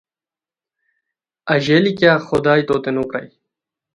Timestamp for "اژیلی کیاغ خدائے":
1.53-2.63